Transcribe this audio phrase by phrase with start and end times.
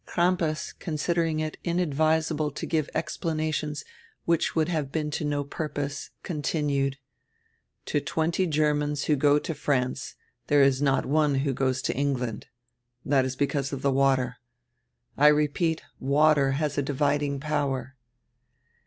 [0.07, 3.85] Crampas, considering it inadvisable to give explanations
[4.25, 6.97] which would have been to no purpose, continued:
[7.85, 10.15] "To twenty Germans who go to France
[10.47, 12.47] there is not one who goes to England.
[13.05, 14.37] That is because of die water.
[15.19, 17.95] I repeat, water has a dividing power."